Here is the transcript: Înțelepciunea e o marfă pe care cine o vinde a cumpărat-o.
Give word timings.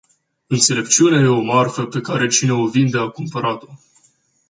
Înțelepciunea 0.47 1.19
e 1.19 1.25
o 1.27 1.41
marfă 1.41 1.85
pe 1.85 2.01
care 2.01 2.27
cine 2.27 2.51
o 2.53 2.67
vinde 2.67 2.97
a 2.97 3.07
cumpărat-o. 3.09 3.67